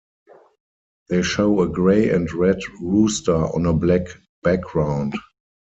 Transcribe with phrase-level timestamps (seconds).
[1.09, 4.07] They show a gray and red rooster on a black
[4.41, 5.13] background.